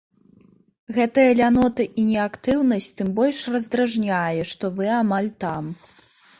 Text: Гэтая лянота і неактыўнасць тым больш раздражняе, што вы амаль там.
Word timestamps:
Гэтая 0.95 1.25
лянота 1.39 1.85
і 1.89 2.01
неактыўнасць 2.07 2.89
тым 3.03 3.13
больш 3.21 3.45
раздражняе, 3.59 4.41
што 4.55 4.75
вы 4.81 4.93
амаль 5.01 5.33
там. 5.47 5.73